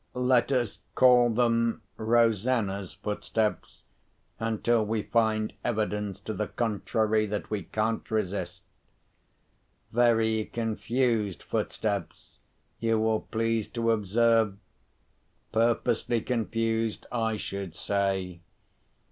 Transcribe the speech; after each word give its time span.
Let 0.15 0.51
us 0.51 0.79
call 0.95 1.29
them 1.29 1.83
Rosanna's 1.95 2.95
footsteps, 2.95 3.83
until 4.39 4.83
we 4.83 5.03
find 5.03 5.53
evidence 5.63 6.19
to 6.21 6.33
the 6.33 6.47
contrary 6.47 7.27
that 7.27 7.51
we 7.51 7.65
can't 7.65 8.09
resist. 8.09 8.63
Very 9.91 10.45
confused 10.45 11.43
footsteps, 11.43 12.39
you 12.79 12.99
will 12.99 13.19
please 13.19 13.67
to 13.69 13.91
observe—purposely 13.91 16.21
confused, 16.21 17.05
I 17.11 17.35
should 17.37 17.75
say. 17.75 18.41